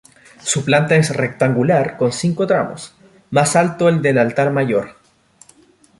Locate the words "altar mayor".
4.17-4.95